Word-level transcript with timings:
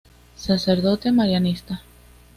Sacerdote 0.35 1.11
marianista. 1.11 1.83